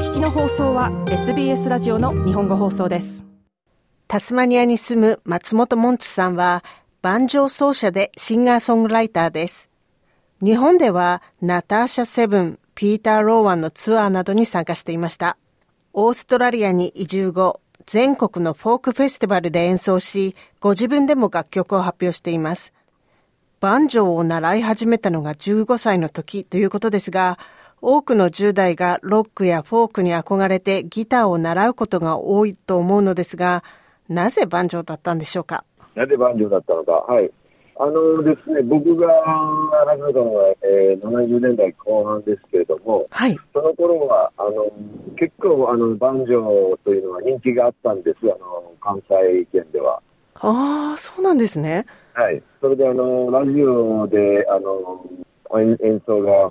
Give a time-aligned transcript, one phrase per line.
[0.00, 3.26] 聞きの放送は SBS ラジオの日本語放送です。
[4.08, 6.64] タスマニアに住む松本モンツさんは
[7.02, 9.68] バンジョー奏者でシンガーソングライターです。
[10.40, 15.36] 日本ではナターシャ・セブン、ピーター・ローワンのツアーなどに参加していました。
[15.92, 22.72] オーストラリアに移住後全国のフォークフェスティバルで演奏しご自分でも楽曲を発表しています。
[23.60, 27.38] バンジョーを習い始めたのが15歳の時ということですが、
[27.82, 33.64] 多くの10代がロックやフォークに憧れてギターを習うことが多いと思うのですが、
[34.08, 35.64] なぜバンジョーだったんでしょうか？
[35.94, 36.92] なぜバンジョーだったのか。
[36.92, 37.30] はい。
[37.82, 39.08] あのですね、僕が
[39.86, 44.70] 始めたのは、えー、70年代後半ですけれども、はい、その頃はあの
[45.16, 50.02] 結構あのバンジョーというのは人気があったんです、あの関西圏では。
[50.34, 51.86] ああ、そうなんですね。
[52.14, 52.42] はい。
[52.60, 55.04] それで、あの、ラジオで、あの、
[55.58, 56.50] 演演奏があの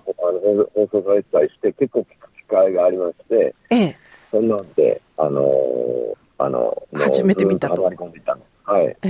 [0.75, 3.97] 放送されてたりして、結構聞く機会がありまして、ええ。
[4.31, 5.43] そんなんで、あの、
[6.37, 7.83] あの、 初めて見たと。
[7.83, 8.41] はまり込んでいたの。
[8.63, 8.97] はい。
[9.03, 9.09] え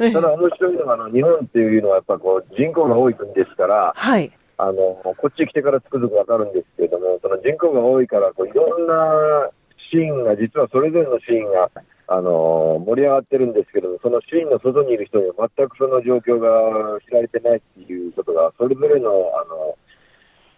[0.00, 0.12] え。
[0.12, 4.30] ただ面白いのは、あの、日本っていうのはやっぱこう、人口が多い国ですから、はい。
[4.56, 9.50] あの、こっち来てからつくづくわかるんですけれども、その人口が多いから、こう、いろんな
[9.90, 11.70] シーンが、実はそれぞれのシーンが、
[12.10, 19.76] あの盛り上がってるんですけどそのシーンの外にいる人には全くその状況が知られてないっていうことが、それぞれのあの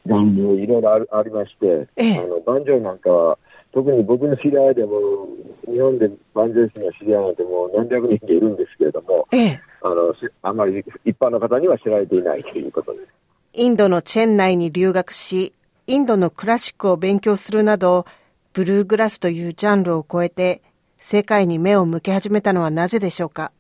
[0.07, 3.39] ジャンルいろいろあありまして、ええ、あのバンジョーなんかは、
[3.73, 5.29] 特に僕の知り合いでも、
[5.67, 13.07] 日本でバンジョー師の知り合いなんてもう何百人でいるんですけれども、ええ、あのあまり一般の方には知られていないということです。
[13.53, 15.53] インドのチェン内に留学し、
[15.87, 18.07] インドのクラシックを勉強するなど、
[18.53, 20.63] ブルーグラスというジャンルを超えて、
[21.03, 23.53] 世界に目を向け始めたのはなぜでしょうか？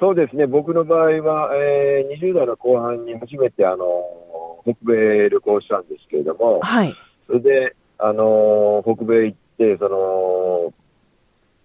[0.00, 3.84] そうですね、僕の場合は、えー、20代の後半に初めてあの
[4.62, 6.94] 北米旅行したんですけれども、はい、
[7.26, 10.72] それであの北米行って、その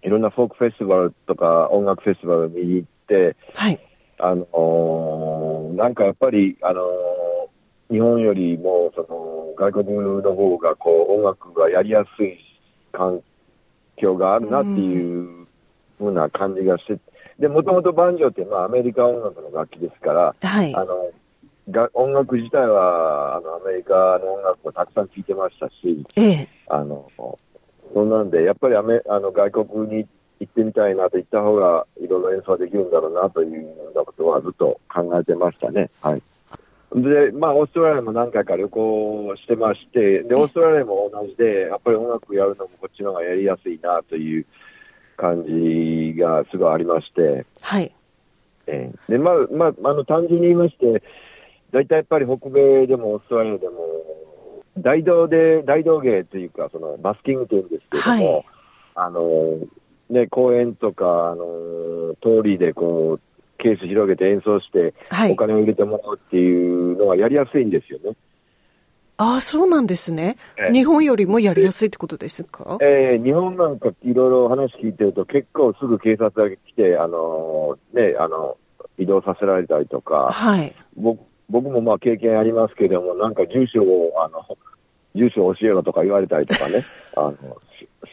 [0.02, 3.80] いろんなフォークフェスティバルとか音楽フェスティバル見に行って、はい、
[4.18, 6.82] あのなんかやっぱり、あの
[7.90, 12.38] 日本よりもその外国の方がこう音楽がやりやすい
[12.92, 13.22] 環
[14.00, 15.46] 境があるなっていう
[15.98, 16.98] ふうな感じがして、
[17.38, 21.10] で、もともとバンジョーって、まあ、アメリカ音楽の楽器ですから、はい、あの、
[21.70, 27.10] が音楽自体は、あの、アメリカの音楽をたくさん聴いてましたし、ええ、あの、
[27.94, 30.06] そんなんで、やっぱりアメあの外国に
[30.40, 35.90] 行ってみたいなと言った方が、いろいろ演奏できるんだろうなというようなことはずっと考えてましたね。
[36.02, 36.22] はい。
[36.94, 44.46] で、まあ、オーストラリアも何回か旅行してまして、で、オーストラリアも同じで、やっぱり音楽やるのもこっちの方がやりやすいなという
[45.16, 47.94] 感じがすごいありまして、はい。
[48.66, 51.02] えー、で、まあ、まあ、あの、単純に言いまして、
[51.72, 53.76] 大体やっぱり北米でもオーストラリアでも、
[54.78, 58.44] 大道で、大道芸というか、その、バスキングというんですけれども、はい、
[58.96, 59.58] あの、
[60.10, 63.29] ね、公園とか、あの、通りでこう、
[63.62, 64.94] ケース広げて演奏して、
[65.30, 68.16] お金を入れてもらうっていうのはやりやすいんですよね。
[69.18, 72.78] ああ、そうなんですね、えー、日本よりもやりやすいってことですか？
[72.80, 78.56] えー、日本なんかいろいろ話聞いてると、結構すぐ警察が来て、あのー、ね、あの、
[78.96, 80.74] 移動させられたりとか、はい。
[80.96, 84.56] 僕僕もまあ経験ありますけども、なんか住所を、あの、
[85.14, 86.82] 住所を教えろとか言われたりとかね、
[87.16, 87.36] あの、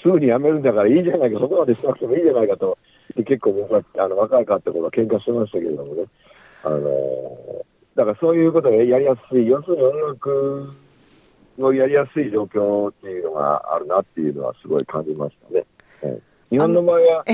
[0.02, 6.04] すぐに辞めるんだからいいじゃないか、そこまでしなくてもいいじゃないかとで結構僕はあの若いかってことは喧嘩してましたけれどもね、
[6.64, 10.74] あのだからそういうことがやりやすい、要するに音楽
[11.58, 15.66] のやりやすい状況っていうのがあるなっていうのはすごい感じましたね。
[16.50, 17.26] 日本の場合は、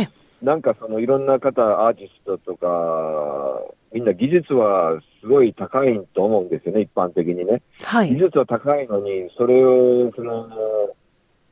[0.42, 3.62] なんかそのいろんな方、アーティストとか、
[3.94, 7.62] みんな技術はすごい高いと思うんですよね、一般的にね。
[7.84, 10.50] はい、技術は高いのに、それを、その、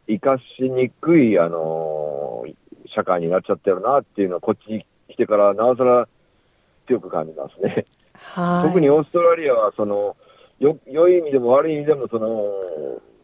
[0.07, 2.20] 生かしにくい、あの、
[2.93, 6.07] 社会になっちゃってるなっていうのは、こっちに来てからなおさら
[6.87, 7.85] 強く感じますね。
[8.13, 10.15] はい、特にオーストラリアは、その、
[10.59, 12.51] よ、良い意味でも悪い意味でも、その、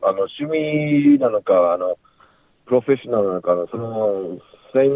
[0.01, 1.97] あの、趣味なのか、あの、
[2.65, 4.37] プロフェッショナルなのかの、その、
[4.73, 4.89] 線、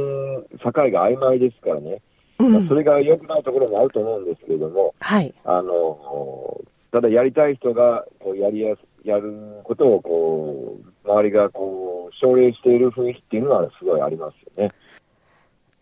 [0.60, 2.02] 境が曖昧ですからね。
[2.40, 5.34] うん、それが良くないところもあると思うんですけれども、はい。
[5.44, 11.81] あの、ただやりたい人が、こう、やりやす、やることを、こう、周りが、こう、
[12.20, 14.72] 奨励している雰囲気っていうのはすごいありますよね。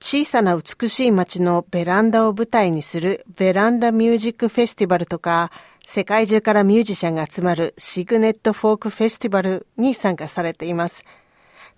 [0.02, 5.52] 小さな美しい街のベランダを舞台にするベランダミュージックフェスティバルとか、
[5.86, 11.04] 世界中からミュージシャンが集まるシグネットフォークフェスティバルに参加されています。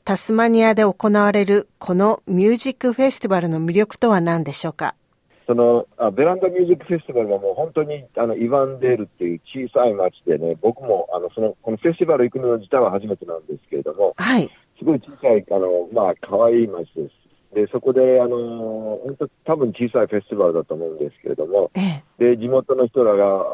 [0.04, 4.96] タスマニアで行われるこのミュージックフェスティバルの魅力とは何でしょうか？
[5.52, 14.50] そのあベランダミュージックフェスティバルがもう本当にあのイヴァンデールっていう小さい町でね、僕もあのそのこのフェスティバル行くの自体は初めてなんですけれども、はい。
[14.80, 17.12] すごい小さい、あのまあ可愛い町です。
[17.54, 18.38] で、そこで、あの
[19.04, 22.36] 本当、多分小さいフェスティバルだと思うんですけれども、ええ。
[22.36, 23.46] で、地元の人らが、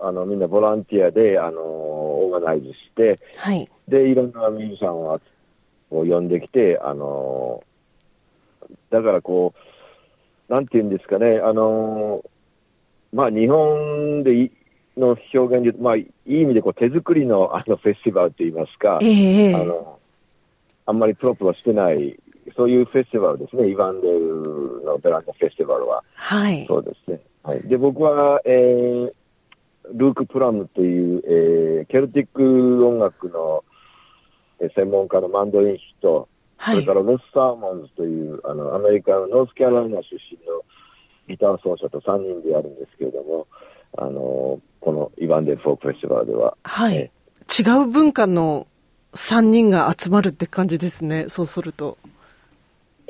[0.00, 3.68] あのみんなボランティアで、あのオーガナイズして、はい。
[3.88, 5.20] で、いろんなミュージシャンを
[5.90, 7.62] を呼んできて、あの
[8.88, 9.75] だからこう、
[10.48, 12.24] なんていうんですかね、あの
[13.12, 14.50] まあ、日本でい
[14.96, 19.98] の表現でまあ、いい意味でこう手作りのあのフェスティバルといいますか、ええええあの
[20.86, 22.16] あんまりプロプロしてない、
[22.56, 26.02] そういうフェスティバルですね、イヴァンデールのベランダフェスティバルは。
[26.14, 26.64] はい。
[26.66, 27.20] そうですね。
[27.42, 29.12] はい、で、僕は、えー、
[29.94, 33.64] ルーク・プラムという、えー、ケルティック音楽の、
[34.60, 40.62] えー専門家のマンドリン師と、はいそれからロス・サーモンズというあのアメリカのノースキャロライナ出身の
[41.28, 43.46] ギター奏者と3人でやるんですけれども、
[43.98, 47.10] あのこのイヴァンデフォーク・フェスティバルでは、はいえ。
[47.58, 48.66] 違う文化の
[49.14, 51.28] 3人が集まるって感じですね。
[51.28, 51.98] そうすると。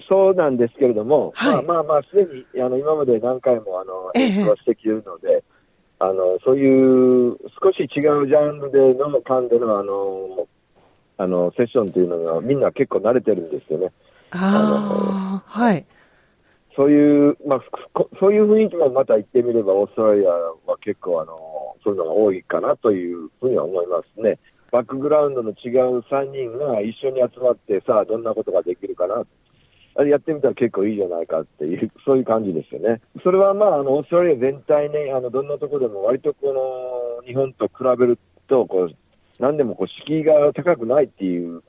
[0.09, 5.43] そうなんですけれども、はいまあまあまあ、すでにあの今まで何回もあのええ演奏はしてきているので、
[5.99, 10.47] あのそういう少し違うジャンルでの間でのあの
[11.19, 13.93] あのセッションというのがみんな結構慣れてるんですよね。
[14.31, 15.87] ああ、はい。
[16.77, 17.61] そういう、まあ、
[17.95, 21.37] こそういう雰囲気もまた言ってみれば、オーストラリアは結構あの、
[21.83, 24.39] そういうのが多いかなというふうには思いますね。
[24.71, 29.25] バックグラウンドの違う3人が一緒に集まって、さあ、どんなことができるかな。
[29.99, 33.01] あれやってみたら結構いいじゃないかっていう、 そういう感じですよね。
[33.23, 38.19] それはまあ、あの、オーストラリア全体ね、あの、どんなところでも割とこの、日本と比べる
[38.49, 38.91] と、こう、
[39.39, 41.63] 何でもこう、敷居が高くないっていう、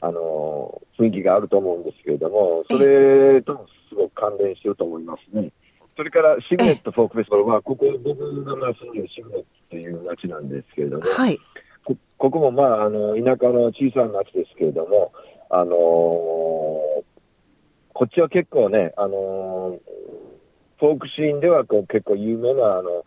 [0.00, 5.50] あの、雰囲気があると思うんですけれども、それともすごく関連してると思いますね。
[5.96, 11.38] それから、シグネットフォークフェスティバルは、ここ、僕がまあ住んでるシグネットという町なんですけれども、はい。
[11.84, 15.12] こここもまあ、あの、田舎の小さな町ですけれども、
[15.50, 17.04] あのー
[17.96, 19.78] こっちは結構ね、あのー
[20.80, 23.04] フォークシーンではこう結構有名な、あの、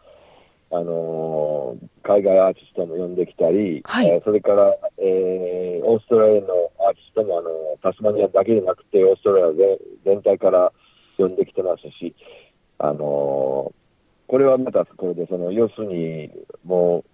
[0.71, 4.07] あのー海外アーティストも呼んできたり、はい。
[4.07, 6.47] えーそれから、えーオーストラリアの
[6.79, 7.49] アーティストも、あの、
[7.81, 10.71] タスマニアだけでなくて、オーストラリア全全体から
[11.17, 12.15] 呼んできてますし、
[12.79, 13.87] あのー
[14.27, 16.29] これはまたこれで、その、要するに、
[16.65, 17.05] も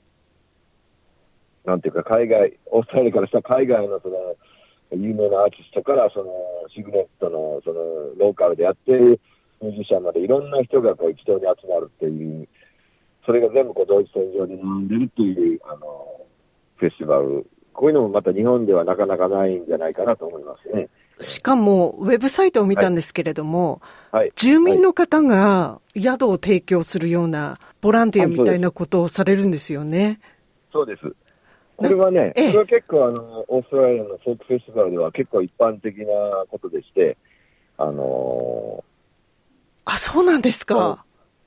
[1.66, 4.36] う、なんていうか、海外、オーストラリアからしたら海外のその、
[4.92, 6.32] 有名なアーティストから、その、
[6.74, 7.80] シグネットの、その、
[8.18, 9.22] ローカルでやってる
[9.62, 12.48] ミュージシャンまでいろんな人がこう一堂に集まるっていう、
[13.25, 16.06] それが全部こうドイツ戦場で並んでるっていう、あの、
[16.78, 17.46] フェスティバル。
[17.74, 20.90] こういうのもまた日本ではなかなかないんじゃないかなと思いますね。
[21.20, 23.81] しかも、ウェブサイトを見たんですけれども、
[24.12, 24.31] はい。
[24.36, 30.20] 住民の方が宿を提供するようなボランティアみたいなことをされるんですよね。
[30.72, 31.16] そうです。
[31.78, 36.06] これはね、ええこれは結構あの、オーストラリアのフォークフェスティバルでは結構一般的な
[36.50, 37.18] ことでして、
[37.78, 38.84] あの
[39.86, 41.04] あ、そうなんですか。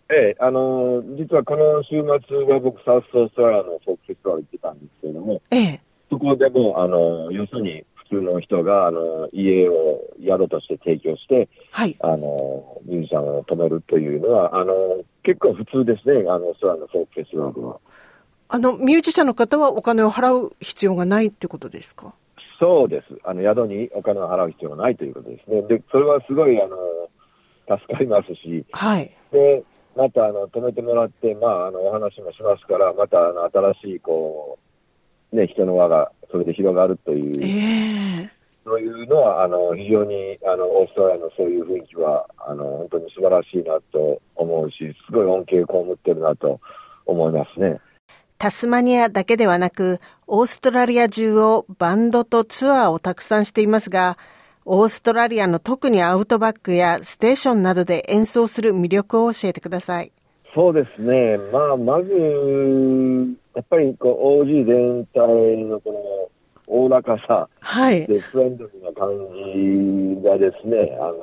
[0.09, 5.81] ーええ、あのー実はこの週末は僕、サウスオーストラリアのフォークフェスティバル行ってたんですけれども、ええ。
[6.11, 11.97] そこでも、あのー要するに普通の人が、あのー家を宿として提供して、はい。
[12.01, 17.81] あのーミュージシャンを止めるというのは、あのー結構普通ですね、あの、オーストラリアのフォークフェスティバルでは。
[18.49, 22.15] あの、ミュージシャンの方はお金を払う必要がないってことですか？
[22.61, 23.19] そうです。
[23.25, 25.63] あの、宿にお金を払う必要がないということですね。
[25.63, 26.77] で、それはすごい、あの、
[27.77, 29.11] 助かりますし、はい。
[29.33, 29.65] で、
[29.97, 34.59] また、あの、止めてもらって、まあ、あの、お話もしますから、また、あの、新しい、こ
[35.33, 38.31] う、ね、人の輪が、それで広がるという、ええ
[38.65, 44.77] そういうのは、あの、非常に、あの、オーストラリアのそういう雰囲気は、あの、本当に素晴らしいなと思うし、
[45.07, 46.61] すごい恩恵を被ってるなと
[47.07, 47.81] 思いますね。
[48.39, 54.19] タスマニアだけではなく、オーストラリア中をバンドとツアーをたくさんしていますが、
[54.69, 60.11] オーストラリアの特にアウトバックやステーションなどで演奏する魅力を教えてください。
[60.53, 62.11] そうですね、まあ、まず、
[63.55, 65.21] やっぱりこう OG 全体
[65.65, 65.99] のこの
[66.67, 68.07] おおらかさはい。
[68.09, 69.11] で、フレンドリーな感
[70.19, 71.15] じがですね、あの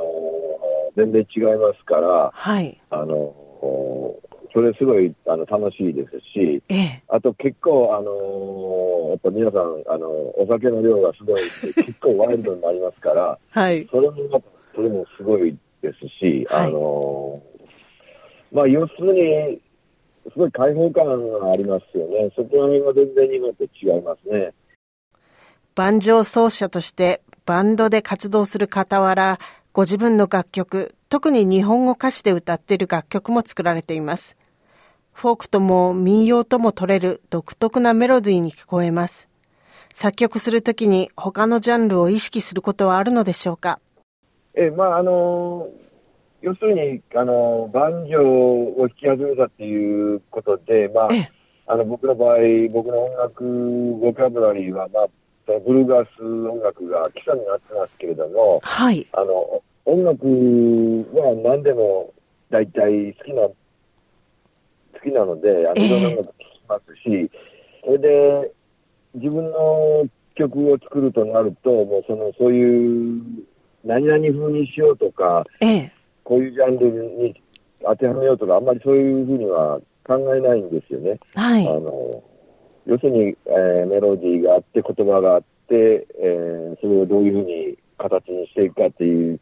[0.95, 2.81] 全然違いますから、はい。
[2.91, 3.35] あの
[4.53, 7.03] それすごいあの楽しいですし、ええ。
[7.09, 8.11] あと結構、あの
[9.13, 13.87] やっぱ皆さん、あのお酒の量がすごいんで、結構ワイルドになりますから、 はい。
[13.91, 14.15] それも
[14.75, 17.39] それもすごいですし、はいあの
[18.51, 19.61] まあ、要するに、
[20.31, 21.05] すごい開放感
[21.39, 22.31] がありますよね。
[22.35, 24.53] そこら辺は全然日本と違いますね。
[25.75, 29.37] バンジョー奏者としてバンドで活動する傍ら、
[29.73, 34.37] ご自分の楽曲、特に日本語歌詞で歌っている楽曲も作られています。
[35.13, 39.29] フォークとも民謡とも取れる独特なメロディーに聞こえます。
[39.93, 43.79] 作曲するときに他のジャンルを意識することはあるのでしょうか？
[44.55, 45.69] え、まあ、あの、
[46.41, 51.07] 要するに、あの、バンジョーを弾き始めたっていうことで、まあ、
[51.67, 52.37] あの、僕の場合、
[52.71, 53.43] 僕の音楽、
[54.01, 55.07] ボキャブラリーは、まあ、
[55.45, 59.07] ブルーガース音楽が基礎になってますけれども、はい。
[59.13, 60.25] あの、音楽
[61.17, 62.13] は何でも
[62.49, 63.55] 大体好きな、好
[65.03, 66.27] きなので、あの、いろんなき
[66.67, 67.29] ますし、
[67.83, 68.51] それで、
[69.15, 73.21] 自分の曲を作るとなると、もうその、そういう、
[73.83, 75.91] 何々風にしようとか、ええ、
[76.23, 76.91] こういうジャンル
[77.23, 77.41] に
[77.83, 81.19] 当てはめようとか、あんまりそういうふうには考えないんですよね。
[81.35, 81.67] はい。
[81.67, 82.23] あの、
[82.85, 89.39] 要するに、えー、メロディーがあって、言葉があって、えー、それをどういうふうに形にしていくかっていう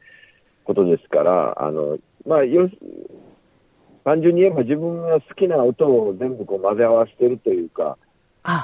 [0.64, 2.70] ことですから、あの、まあ、よ
[4.04, 7.98] 単純に言えば自分が好きな音を全部こう混ぜ合わせてるというか、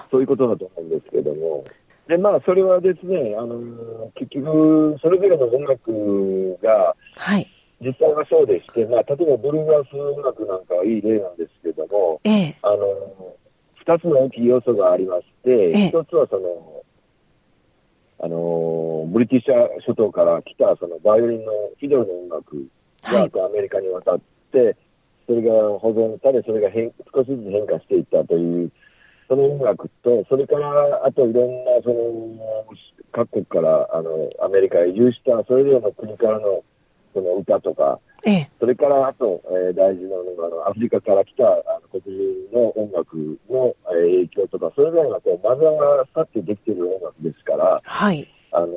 [0.10, 1.64] そういうことだと思うんですけども、
[2.08, 7.48] で、まあ、それはですね、あの、結局、それぞれの音楽が、はい。
[7.80, 13.36] 実際はそうでして、まあ、例えばブルーガース音楽なんかはいい例なんですけども、ええ、あの、
[13.76, 16.84] 二つの大きい要素がありまして、一、つはその、
[18.20, 22.68] あの、ブリティッシャー諸島から来たそのバイオリンのフィドルの音楽
[23.04, 24.20] が、アメリカに渡っ
[24.52, 24.76] て、
[25.28, 28.72] それが保存され、それが変少しずつ変化していったという、
[29.28, 32.66] その音楽と、それからあといろんなその
[33.12, 36.64] 各国からあのアメリカへ移住したそれぞれの国からの
[37.14, 48.68] その歌とか、ええ、それからあと、えー、大事なのがあのアフリカから来たあの黒人の音楽の、えー、影響とか、それぞれがこう混ぜ合わさってできている音楽ですから、はい、あの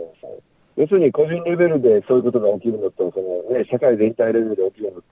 [0.77, 5.03] 要するに個人レベルでそういうことが起きるのと、そのね、社会全体レベルで起きるの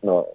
[0.00, 0.26] との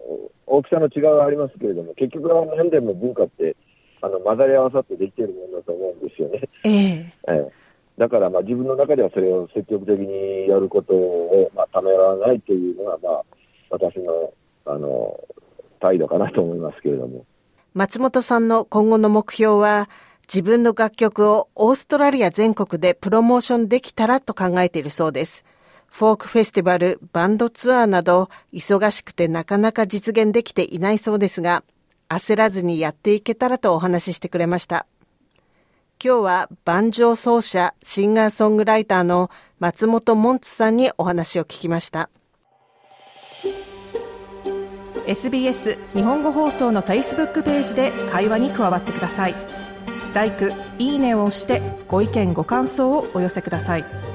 [0.46, 3.56] 大きさの違いはありますけれども、結局は何でも文化って
[4.02, 6.42] あの混ざり合わさってできているものだと思うんですよね。
[6.64, 7.64] えー、えー
[7.98, 13.24] だからまあ自分の中ではそれを積極的にやることをまあためらわないというのが、まあ、
[13.70, 14.34] 私の
[14.66, 15.20] あの
[15.80, 17.26] 態度かなと思いますけれども。
[17.74, 19.90] 松本さんの今後の目標は、
[20.28, 25.44] 自分の楽曲をオーストラリア全国でプロモーションできたらと考えているそうです。
[25.94, 31.64] フォークフェスティバル、バンドツアーなど、忙しくてなかなか実現できていないそうですが、
[32.10, 34.88] 焦らずにやっていけたらとお話ししてくれました。
[36.04, 42.10] 今日は万丈奏者、シンガーソングライターの松本モンツさんにお話を聞きました。
[45.06, 49.36] SBS 日本語放送の Facebook ページで会話に加わってください。
[50.16, 50.32] l i
[50.80, 54.13] いいねを押してご意見ご感想をお寄せください。